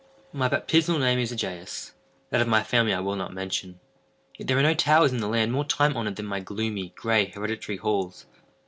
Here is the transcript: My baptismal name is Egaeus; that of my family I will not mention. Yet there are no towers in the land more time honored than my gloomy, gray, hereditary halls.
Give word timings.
My 0.33 0.47
baptismal 0.47 0.97
name 0.97 1.19
is 1.19 1.31
Egaeus; 1.31 1.91
that 2.31 2.41
of 2.41 2.47
my 2.47 2.63
family 2.63 2.91
I 2.91 3.01
will 3.01 3.15
not 3.15 3.35
mention. 3.35 3.79
Yet 4.35 4.47
there 4.47 4.57
are 4.57 4.63
no 4.63 4.73
towers 4.73 5.11
in 5.11 5.19
the 5.19 5.27
land 5.29 5.51
more 5.51 5.63
time 5.63 5.95
honored 5.95 6.15
than 6.15 6.25
my 6.25 6.39
gloomy, 6.39 6.89
gray, 6.95 7.25
hereditary 7.27 7.77
halls. 7.77 8.25